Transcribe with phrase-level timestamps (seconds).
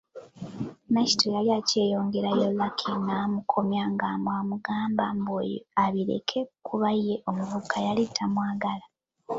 [0.91, 8.03] Nakitto yali akyayongerayo Lucky n’amukomya nga bw’amugamba mbu ebyo abireke kuba ye omuvubuka ye yali
[8.15, 8.85] tamwagala.